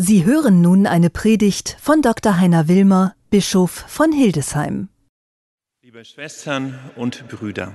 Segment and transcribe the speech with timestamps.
[0.00, 2.38] Sie hören nun eine Predigt von Dr.
[2.38, 4.90] Heiner Wilmer, Bischof von Hildesheim.
[5.82, 7.74] Liebe Schwestern und Brüder,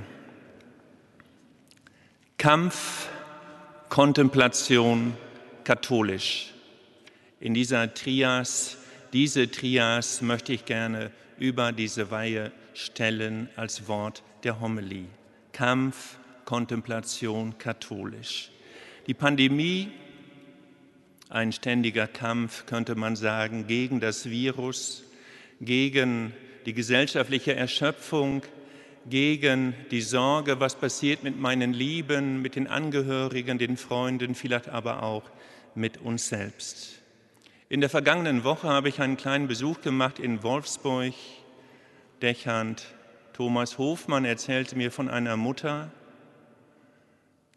[2.38, 3.10] Kampf,
[3.90, 5.18] Kontemplation,
[5.66, 6.54] katholisch.
[7.42, 8.78] In dieser Trias,
[9.12, 15.08] diese Trias möchte ich gerne über diese Weihe stellen als Wort der Homilie.
[15.52, 18.50] Kampf, Kontemplation, katholisch.
[19.08, 19.92] Die Pandemie
[21.34, 25.04] ein ständiger Kampf, könnte man sagen, gegen das Virus,
[25.60, 26.32] gegen
[26.68, 28.44] die gesellschaftliche Erschöpfung,
[29.10, 35.02] gegen die Sorge, was passiert mit meinen Lieben, mit den Angehörigen, den Freunden, vielleicht aber
[35.02, 35.24] auch
[35.74, 37.02] mit uns selbst.
[37.68, 41.14] In der vergangenen Woche habe ich einen kleinen Besuch gemacht in Wolfsburg,
[42.22, 42.86] Dächernd.
[43.34, 45.92] Thomas Hofmann erzählte mir von einer Mutter,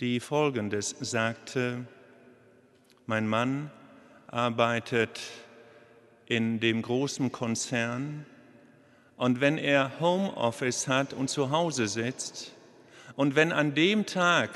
[0.00, 1.86] die Folgendes sagte,
[3.06, 3.70] mein Mann
[4.26, 5.20] arbeitet
[6.26, 8.26] in dem großen Konzern
[9.16, 12.52] und wenn er Homeoffice hat und zu Hause sitzt
[13.14, 14.50] und wenn an dem Tag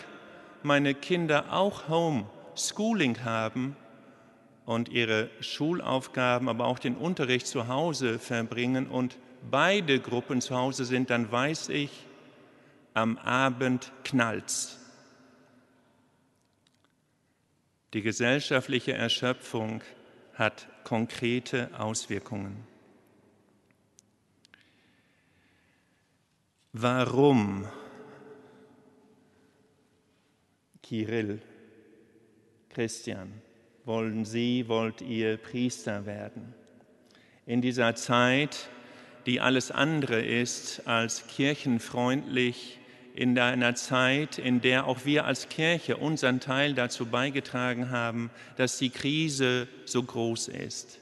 [0.64, 3.76] meine Kinder auch Homeschooling haben
[4.66, 9.16] und ihre Schulaufgaben, aber auch den Unterricht zu Hause verbringen und
[9.48, 11.90] beide Gruppen zu Hause sind, dann weiß ich,
[12.94, 14.79] am Abend knallt's.
[17.92, 19.82] Die gesellschaftliche Erschöpfung
[20.34, 22.64] hat konkrete Auswirkungen.
[26.72, 27.66] Warum,
[30.82, 31.42] Kirill,
[32.68, 33.32] Christian,
[33.84, 36.54] wollen Sie, wollt ihr Priester werden?
[37.44, 38.68] In dieser Zeit,
[39.26, 42.79] die alles andere ist als kirchenfreundlich,
[43.20, 48.78] in einer Zeit, in der auch wir als Kirche unseren Teil dazu beigetragen haben, dass
[48.78, 51.00] die Krise so groß ist.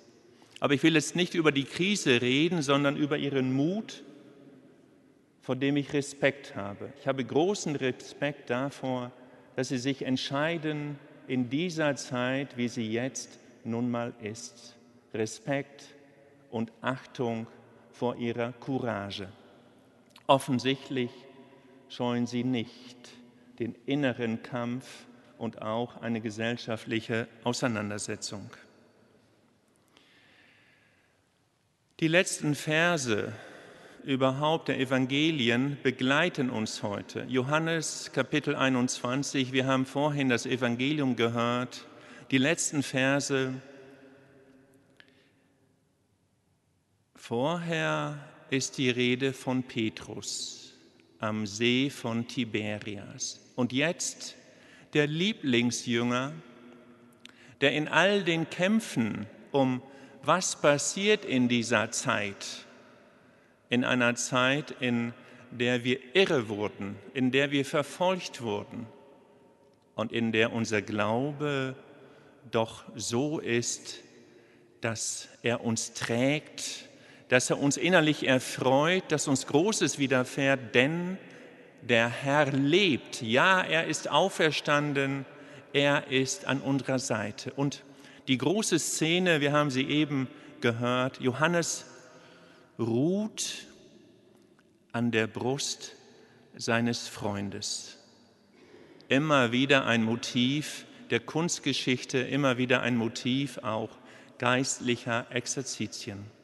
[0.58, 4.02] Aber ich will jetzt nicht über die Krise reden, sondern über ihren Mut,
[5.42, 6.92] vor dem ich Respekt habe.
[7.00, 9.12] Ich habe großen Respekt davor,
[9.54, 10.98] dass sie sich entscheiden
[11.28, 14.74] in dieser Zeit, wie sie jetzt nun mal ist.
[15.14, 15.84] Respekt
[16.50, 17.46] und Achtung
[17.92, 19.28] vor ihrer Courage.
[20.26, 21.10] Offensichtlich
[21.88, 22.96] scheuen sie nicht
[23.58, 25.06] den inneren Kampf
[25.36, 28.50] und auch eine gesellschaftliche Auseinandersetzung.
[32.00, 33.32] Die letzten Verse
[34.04, 37.24] überhaupt der Evangelien begleiten uns heute.
[37.28, 41.86] Johannes Kapitel 21, wir haben vorhin das Evangelium gehört.
[42.30, 43.52] Die letzten Verse.
[47.16, 48.18] Vorher
[48.50, 50.67] ist die Rede von Petrus
[51.20, 53.40] am See von Tiberias.
[53.56, 54.36] Und jetzt
[54.94, 56.32] der Lieblingsjünger,
[57.60, 59.82] der in all den Kämpfen um
[60.22, 62.66] was passiert in dieser Zeit,
[63.70, 65.12] in einer Zeit, in
[65.50, 68.86] der wir irre wurden, in der wir verfolgt wurden
[69.94, 71.74] und in der unser Glaube
[72.50, 74.00] doch so ist,
[74.80, 76.87] dass er uns trägt,
[77.28, 81.18] dass er uns innerlich erfreut, dass uns Großes widerfährt, denn
[81.82, 83.22] der Herr lebt.
[83.22, 85.24] Ja, er ist auferstanden,
[85.72, 87.52] er ist an unserer Seite.
[87.52, 87.84] Und
[88.26, 90.28] die große Szene, wir haben sie eben
[90.60, 91.86] gehört, Johannes
[92.78, 93.66] ruht
[94.92, 95.94] an der Brust
[96.56, 97.98] seines Freundes.
[99.08, 103.90] Immer wieder ein Motiv der Kunstgeschichte, immer wieder ein Motiv auch
[104.38, 106.37] geistlicher Exerzitien.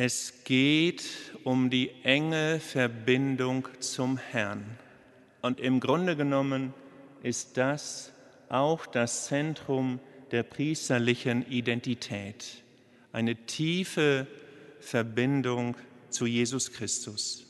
[0.00, 1.02] Es geht
[1.42, 4.64] um die enge Verbindung zum Herrn.
[5.42, 6.72] Und im Grunde genommen
[7.24, 8.12] ist das
[8.48, 9.98] auch das Zentrum
[10.30, 12.62] der priesterlichen Identität.
[13.10, 14.28] Eine tiefe
[14.78, 15.76] Verbindung
[16.10, 17.44] zu Jesus Christus.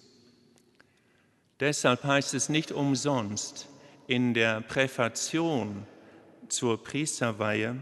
[1.61, 3.69] Deshalb heißt es nicht umsonst
[4.07, 5.87] in der Präfation
[6.49, 7.77] zur Priesterweihe,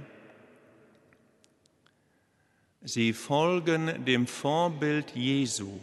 [2.89, 5.81] Sie folgen dem Vorbild Jesu.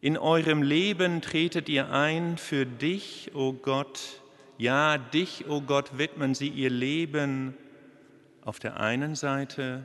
[0.00, 4.22] In eurem Leben tretet ihr ein für dich, o oh Gott.
[4.56, 7.52] Ja, dich, o oh Gott, widmen sie ihr Leben
[8.46, 9.84] auf der einen Seite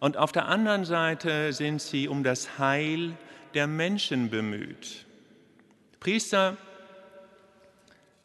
[0.00, 3.12] und auf der anderen Seite sind sie um das Heil
[3.52, 5.04] der Menschen bemüht.
[6.00, 6.56] Priester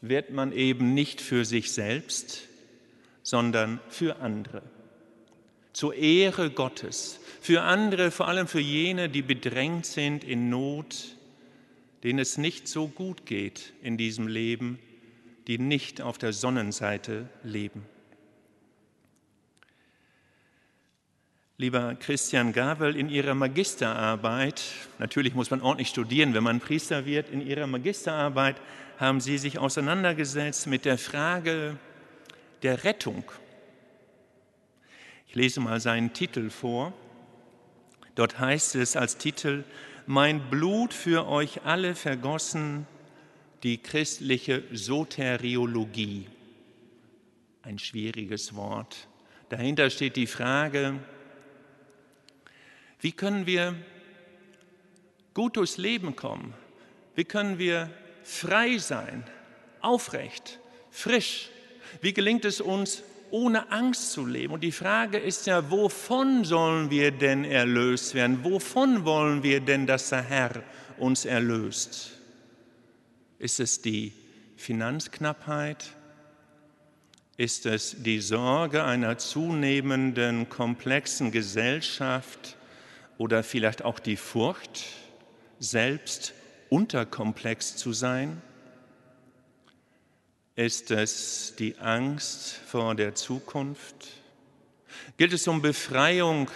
[0.00, 2.48] wird man eben nicht für sich selbst,
[3.22, 4.62] sondern für andere
[5.74, 11.16] zur Ehre Gottes, für andere, vor allem für jene, die bedrängt sind in Not,
[12.04, 14.78] denen es nicht so gut geht in diesem Leben,
[15.46, 17.84] die nicht auf der Sonnenseite leben.
[21.56, 24.62] Lieber Christian Gavel, in Ihrer Magisterarbeit,
[24.98, 28.56] natürlich muss man ordentlich studieren, wenn man Priester wird, in Ihrer Magisterarbeit
[28.98, 31.76] haben Sie sich auseinandergesetzt mit der Frage
[32.62, 33.24] der Rettung.
[35.34, 36.92] Ich lese mal seinen Titel vor.
[38.14, 39.64] Dort heißt es als Titel,
[40.06, 42.86] Mein Blut für euch alle vergossen,
[43.64, 46.28] die christliche Soteriologie.
[47.62, 49.08] Ein schwieriges Wort.
[49.48, 51.00] Dahinter steht die Frage,
[53.00, 53.74] wie können wir
[55.34, 56.54] gut durchs Leben kommen?
[57.16, 57.90] Wie können wir
[58.22, 59.24] frei sein,
[59.80, 60.60] aufrecht,
[60.92, 61.50] frisch?
[62.00, 63.02] Wie gelingt es uns,
[63.34, 64.54] ohne Angst zu leben?
[64.54, 68.44] Und die Frage ist ja, wovon sollen wir denn erlöst werden?
[68.44, 70.62] Wovon wollen wir denn, dass der Herr
[70.98, 72.12] uns erlöst?
[73.38, 74.12] Ist es die
[74.56, 75.84] Finanzknappheit?
[77.36, 82.56] Ist es die Sorge einer zunehmenden komplexen Gesellschaft?
[83.18, 84.84] oder vielleicht auch die Furcht,
[85.58, 86.34] selbst
[86.68, 88.42] unterkomplex zu sein?
[90.56, 94.06] Ist es die Angst vor der Zukunft?
[95.16, 96.48] Gilt es um Befreiung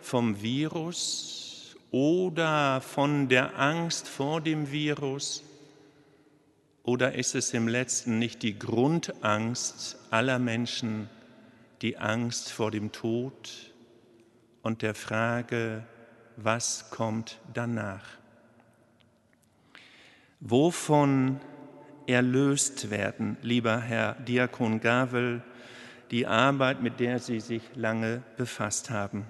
[0.00, 5.42] vom Virus oder von der Angst vor dem Virus?
[6.84, 11.10] Oder ist es im letzten nicht die Grundangst aller Menschen,
[11.82, 13.74] die Angst vor dem Tod
[14.62, 15.84] und der Frage,
[16.38, 18.06] was kommt danach.
[20.40, 21.40] Wovon
[22.06, 25.42] erlöst werden, lieber Herr Diakon Gavel,
[26.10, 29.24] die Arbeit, mit der Sie sich lange befasst haben.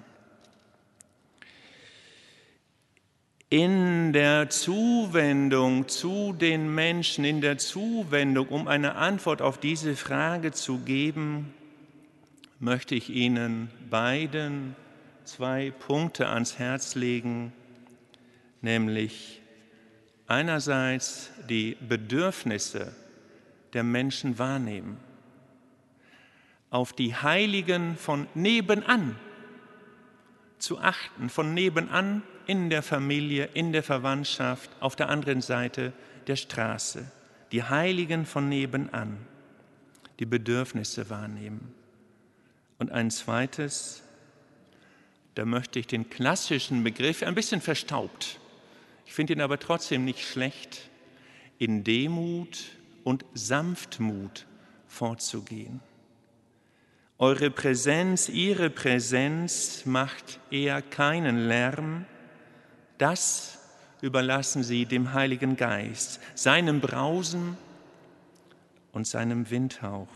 [3.49, 10.51] In der Zuwendung zu den Menschen, in der Zuwendung, um eine Antwort auf diese Frage
[10.51, 11.53] zu geben,
[12.59, 14.75] möchte ich Ihnen beiden
[15.23, 17.53] zwei Punkte ans Herz legen,
[18.61, 19.41] nämlich
[20.27, 22.95] einerseits die Bedürfnisse
[23.73, 24.97] der Menschen wahrnehmen,
[26.69, 29.15] auf die Heiligen von nebenan
[30.57, 35.93] zu achten, von nebenan in der Familie, in der Verwandtschaft, auf der anderen Seite
[36.27, 37.11] der Straße,
[37.51, 39.17] die Heiligen von nebenan,
[40.19, 41.73] die Bedürfnisse wahrnehmen.
[42.77, 44.03] Und ein zweites,
[45.35, 48.39] da möchte ich den klassischen Begriff ein bisschen verstaubt.
[49.05, 50.89] Ich finde ihn aber trotzdem nicht schlecht,
[51.57, 52.65] in Demut
[53.03, 54.45] und Sanftmut
[54.87, 55.79] vorzugehen.
[57.17, 62.05] Eure Präsenz, ihre Präsenz macht eher keinen Lärm.
[62.97, 63.59] Das
[64.01, 67.57] überlassen sie dem Heiligen Geist, seinem Brausen
[68.91, 70.09] und seinem Windhauch.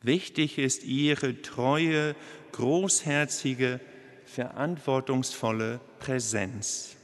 [0.00, 2.14] Wichtig ist ihre treue,
[2.52, 3.80] großherzige,
[4.26, 6.97] verantwortungsvolle Präsenz.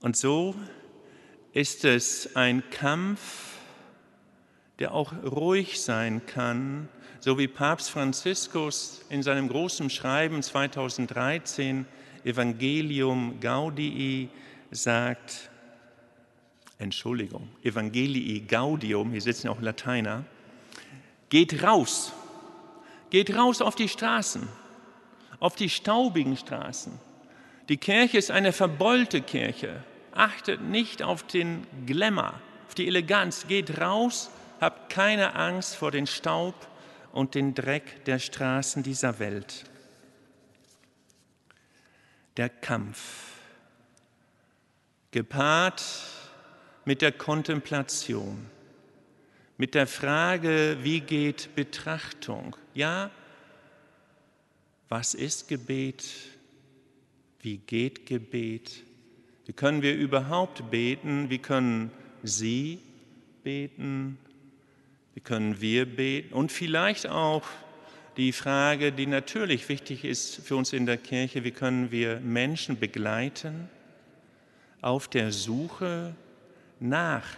[0.00, 0.54] Und so
[1.52, 3.54] ist es ein Kampf,
[4.78, 6.88] der auch ruhig sein kann,
[7.20, 11.86] so wie Papst Franziskus in seinem großen Schreiben 2013
[12.24, 14.28] Evangelium Gaudii
[14.70, 15.50] sagt,
[16.78, 20.24] Entschuldigung, Evangelii Gaudium, hier sitzen auch Lateiner,
[21.28, 22.12] Geht raus,
[23.10, 24.48] geht raus auf die Straßen,
[25.40, 26.92] auf die staubigen Straßen.
[27.68, 29.82] Die Kirche ist eine verbeulte Kirche.
[30.12, 32.34] Achtet nicht auf den Glamour,
[32.66, 33.46] auf die Eleganz.
[33.48, 34.30] Geht raus,
[34.60, 36.54] habt keine Angst vor den Staub
[37.12, 39.64] und den Dreck der Straßen dieser Welt.
[42.36, 43.32] Der Kampf,
[45.10, 45.82] gepaart
[46.84, 48.50] mit der Kontemplation
[49.58, 52.56] mit der Frage, wie geht Betrachtung?
[52.74, 53.10] Ja,
[54.88, 56.04] was ist Gebet?
[57.46, 58.82] Wie geht Gebet?
[59.44, 61.30] Wie können wir überhaupt beten?
[61.30, 61.92] Wie können
[62.24, 62.80] Sie
[63.44, 64.18] beten?
[65.14, 66.34] Wie können wir beten?
[66.34, 67.44] Und vielleicht auch
[68.16, 72.80] die Frage, die natürlich wichtig ist für uns in der Kirche, wie können wir Menschen
[72.80, 73.68] begleiten
[74.80, 76.16] auf der Suche
[76.80, 77.28] nach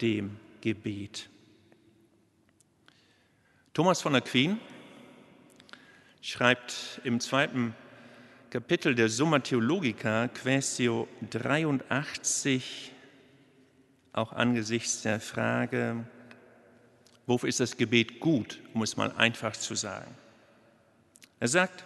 [0.00, 1.28] dem Gebet?
[3.74, 4.60] Thomas von Aquin
[6.22, 7.74] schreibt im zweiten
[8.50, 12.92] Kapitel der Summa Theologica, Quaestio 83,
[14.12, 16.06] auch angesichts der Frage,
[17.26, 20.14] wofür ist das Gebet gut, um es mal einfach zu sagen.
[21.40, 21.84] Er sagt,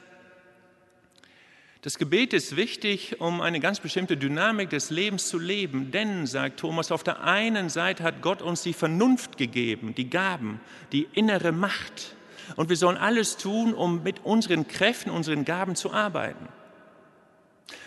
[1.82, 5.90] Das Gebet ist wichtig, um eine ganz bestimmte Dynamik des Lebens zu leben.
[5.90, 10.60] Denn, sagt Thomas, auf der einen Seite hat Gott uns die Vernunft gegeben, die Gaben,
[10.92, 12.16] die innere Macht.
[12.56, 16.48] Und wir sollen alles tun, um mit unseren Kräften, unseren Gaben zu arbeiten.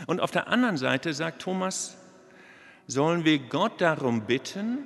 [0.08, 1.98] Und auf der anderen Seite, sagt Thomas,
[2.88, 4.79] sollen wir Gott darum bitten,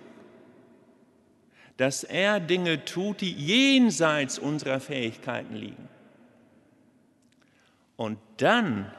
[1.77, 5.88] dass er Dinge tut, die jenseits unserer Fähigkeiten liegen.
[7.96, 8.91] Und dann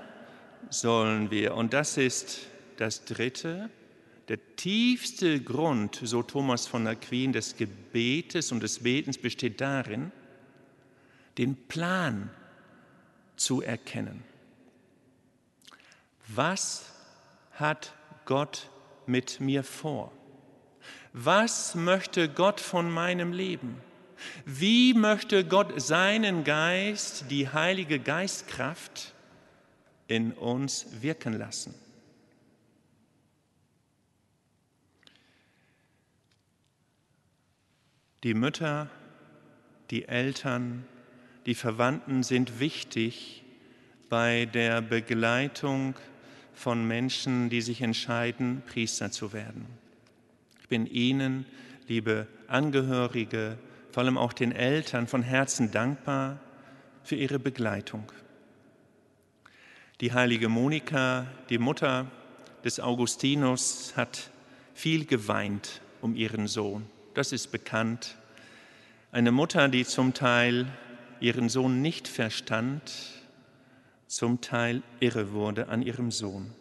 [0.71, 3.71] sollen wir, und das ist das Dritte,
[4.29, 10.13] der tiefste Grund, so Thomas von Aquin, des Gebetes und des Betens besteht darin,
[11.39, 12.31] den Plan
[13.37, 14.25] zu erkennen.
[16.27, 16.93] Was
[17.53, 18.69] hat Gott
[19.07, 20.13] mit mir vor?
[21.13, 23.81] Was möchte Gott von meinem Leben?
[24.45, 29.15] Wie möchte Gott seinen Geist, die heilige Geistkraft,
[30.09, 31.75] in uns wirken lassen?
[38.25, 38.91] Die Mütter,
[39.91, 40.85] die Eltern,
[41.47, 43.45] die Verwandten sind wichtig
[44.09, 45.95] bei der Begleitung
[46.55, 49.67] von Menschen, die sich entscheiden, Priester zu werden.
[50.61, 51.47] Ich bin Ihnen,
[51.87, 53.59] liebe Angehörige,
[53.93, 56.39] vor allem auch den Eltern von Herzen dankbar
[57.05, 58.11] für Ihre Begleitung.
[60.01, 62.07] Die heilige Monika, die Mutter
[62.65, 64.31] des Augustinus, hat
[64.75, 66.87] viel geweint um ihren Sohn.
[67.15, 68.17] Das ist bekannt.
[69.11, 70.67] Eine Mutter, die zum Teil
[71.21, 72.93] ihren Sohn nicht verstand,
[74.07, 76.53] zum Teil irre wurde an ihrem Sohn.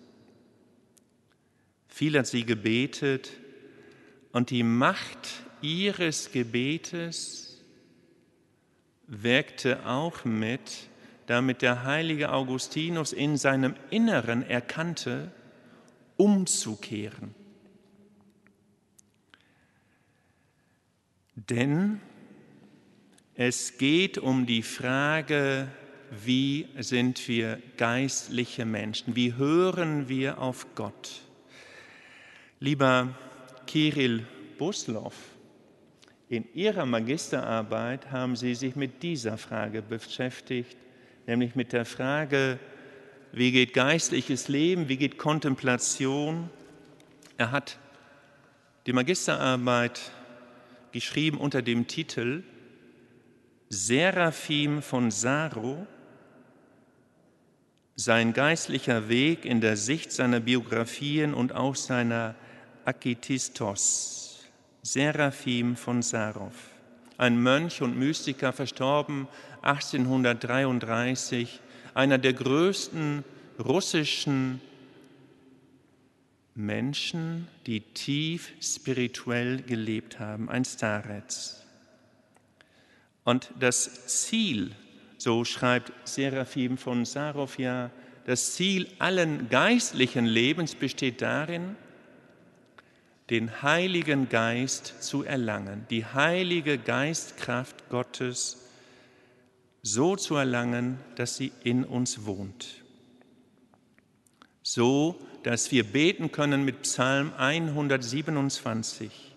[1.87, 3.31] Viel hat sie gebetet,
[4.31, 5.29] und die Macht
[5.61, 7.63] ihres Gebetes
[9.07, 10.89] wirkte auch mit,
[11.25, 15.31] damit der heilige Augustinus in seinem Inneren erkannte,
[16.17, 17.33] umzukehren.
[21.35, 22.01] Denn
[23.37, 25.67] es geht um die Frage,
[26.25, 29.15] wie sind wir geistliche Menschen?
[29.15, 31.21] Wie hören wir auf Gott?
[32.59, 33.15] Lieber
[33.67, 34.25] Kirill
[34.57, 35.13] Buslov.
[36.29, 40.75] In ihrer Magisterarbeit haben sie sich mit dieser Frage beschäftigt,
[41.27, 42.57] nämlich mit der Frage,
[43.31, 46.49] wie geht geistliches Leben, wie geht Kontemplation.
[47.37, 47.77] Er hat
[48.87, 50.11] die Magisterarbeit
[50.91, 52.41] geschrieben unter dem Titel
[53.69, 55.85] Seraphim von Saro,
[57.95, 62.35] sein geistlicher Weg in der Sicht seiner Biografien und auch seiner
[62.85, 64.45] Akitistos,
[64.83, 66.53] Seraphim von Sarov,
[67.17, 69.27] ein Mönch und Mystiker, verstorben
[69.63, 71.59] 1833,
[71.93, 73.25] einer der größten
[73.59, 74.61] russischen
[76.55, 81.66] Menschen, die tief spirituell gelebt haben, ein Starets.
[83.27, 84.71] Und das Ziel,
[85.17, 87.91] so schreibt Seraphim von Sarov ja,
[88.25, 91.75] das Ziel allen geistlichen Lebens besteht darin,
[93.29, 98.69] den Heiligen Geist zu erlangen, die heilige Geistkraft Gottes
[99.81, 102.81] so zu erlangen, dass sie in uns wohnt.
[104.63, 109.36] So, dass wir beten können mit Psalm 127.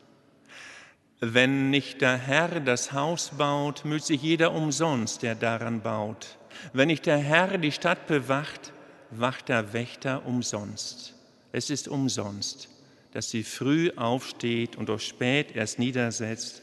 [1.20, 6.38] Wenn nicht der Herr das Haus baut, müht sich jeder umsonst, der daran baut.
[6.72, 8.72] Wenn nicht der Herr die Stadt bewacht,
[9.10, 11.14] wacht der Wächter umsonst.
[11.52, 12.70] Es ist umsonst
[13.12, 16.62] dass sie früh aufsteht und auch spät erst niedersetzt,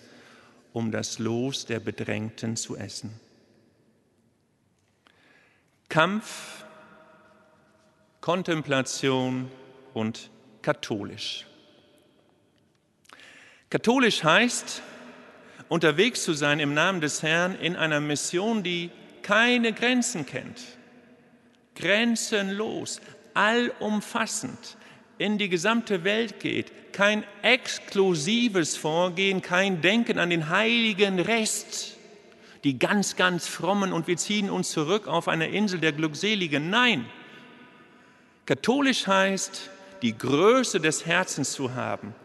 [0.74, 3.20] um das Los der Bedrängten zu essen.
[5.90, 6.66] Kampf,
[8.22, 9.50] Kontemplation
[9.94, 10.30] und
[10.62, 11.47] katholisch.
[13.70, 14.82] Katholisch heißt,
[15.68, 18.90] unterwegs zu sein im Namen des Herrn in einer Mission, die
[19.22, 20.62] keine Grenzen kennt.
[21.76, 23.02] Grenzenlos,
[23.34, 24.78] allumfassend,
[25.18, 31.98] in die gesamte Welt geht, kein exklusives Vorgehen, kein Denken an den heiligen Rest,
[32.64, 36.70] die ganz, ganz frommen und wir ziehen uns zurück auf eine Insel der Glückseligen.
[36.70, 37.06] Nein,
[38.46, 39.70] katholisch heißt,
[40.02, 42.16] die Größe des Herzens zu haben,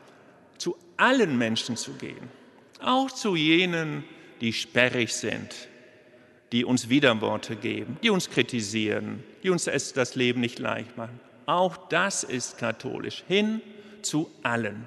[1.03, 2.31] allen Menschen zu gehen,
[2.81, 4.05] auch zu jenen,
[4.41, 5.69] die sperrig sind,
[6.53, 11.19] die uns Widerworte geben, die uns kritisieren, die uns das Leben nicht leicht machen.
[11.47, 13.61] Auch das ist katholisch, hin
[14.03, 14.87] zu allen.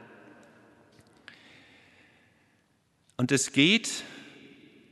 [3.17, 3.89] Und es geht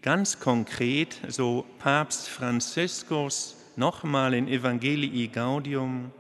[0.02, 6.12] ganz konkret, so Papst Franziskus nochmal in Evangelii Gaudium,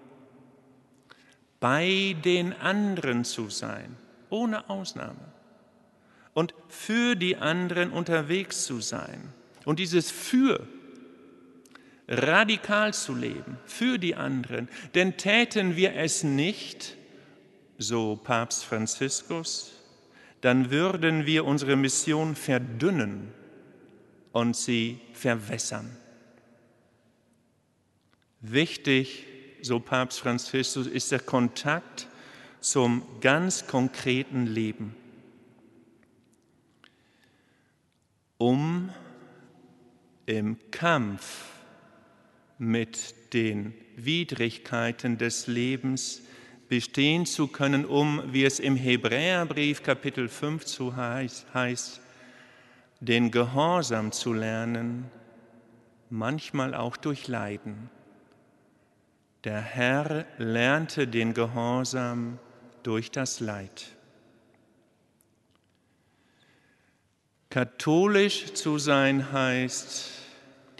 [1.59, 3.97] bei den anderen zu sein,
[4.33, 5.31] ohne Ausnahme,
[6.33, 9.31] und für die anderen unterwegs zu sein.
[9.65, 10.67] Und dieses für
[12.07, 16.97] radikal zu leben, für die anderen, denn täten wir es nicht,
[17.77, 19.73] so Papst Franziskus,
[20.41, 23.31] dann würden wir unsere Mission verdünnen
[24.31, 25.95] und sie verwässern.
[28.41, 29.25] Wichtig,
[29.61, 32.07] so Papst Franziskus, ist der Kontakt
[32.63, 34.95] zum ganz konkreten Leben,
[38.37, 38.89] um
[40.25, 41.49] im Kampf
[42.57, 46.21] mit den Widrigkeiten des Lebens
[46.69, 51.99] bestehen zu können, um, wie es im Hebräerbrief Kapitel 5 zu heißt,
[53.01, 55.11] den Gehorsam zu lernen,
[56.09, 57.89] manchmal auch durch Leiden.
[59.43, 62.39] Der Herr lernte den Gehorsam
[62.83, 63.87] durch das Leid.
[67.49, 70.11] Katholisch zu sein heißt,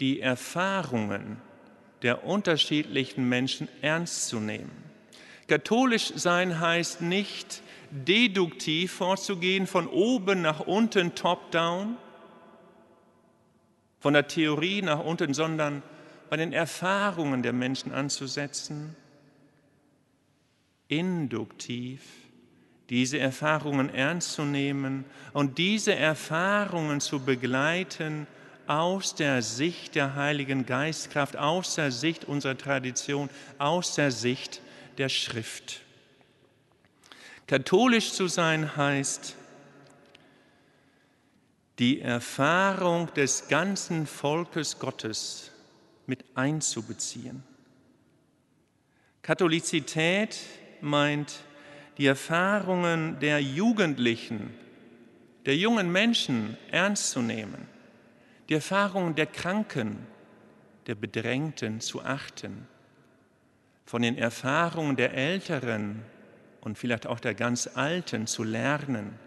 [0.00, 1.36] die Erfahrungen
[2.02, 4.72] der unterschiedlichen Menschen ernst zu nehmen.
[5.46, 11.96] Katholisch sein heißt nicht deduktiv vorzugehen, von oben nach unten, top-down,
[14.00, 15.82] von der Theorie nach unten, sondern
[16.28, 18.96] bei den Erfahrungen der Menschen anzusetzen,
[20.88, 22.00] induktiv
[22.90, 28.26] diese Erfahrungen ernst zu nehmen und diese Erfahrungen zu begleiten
[28.66, 34.60] aus der Sicht der Heiligen Geistkraft, aus der Sicht unserer Tradition, aus der Sicht
[34.98, 35.80] der Schrift.
[37.46, 39.36] Katholisch zu sein heißt,
[41.78, 45.50] die Erfahrung des ganzen Volkes Gottes
[46.06, 47.42] mit einzubeziehen.
[49.22, 50.38] Katholizität
[50.84, 51.40] meint
[51.98, 54.54] die Erfahrungen der Jugendlichen,
[55.46, 57.74] der jungen Menschen ernst zu nehmen
[58.48, 60.06] die Erfahrungen der Kranken,
[60.86, 62.66] der Bedrängten zu achten,
[63.86, 66.02] von den Erfahrungen der Älteren
[66.60, 69.18] und vielleicht auch der ganz Alten zu lernen,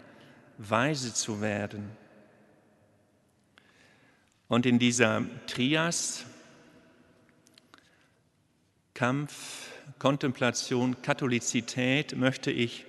[0.58, 1.90] weise zu werden.
[4.48, 6.24] Und in dieser Trias
[8.94, 9.67] Kampf,
[9.98, 12.84] Kontemplation, Katholizität möchte ich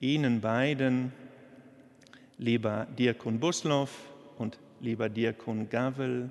[0.00, 1.12] Ihnen beiden,
[2.38, 3.88] lieber Dirkun Buslow
[4.38, 6.30] und lieber Diakon Gavel,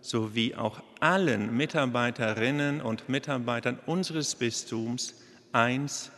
[0.00, 5.14] sowie auch allen Mitarbeiterinnen und Mitarbeitern unseres Bistums
[5.52, 6.10] eins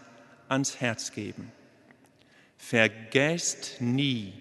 [0.48, 1.50] ans Herz geben.
[2.56, 4.32] Vergesst nie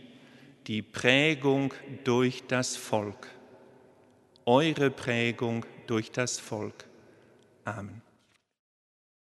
[0.68, 3.28] die Prägung durch das Volk,
[4.46, 6.86] eure Prägung durch das Volk.
[7.66, 8.02] Amen.